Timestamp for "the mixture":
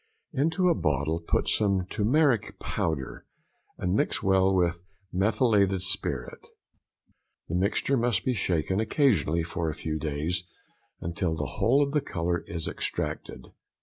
7.47-7.97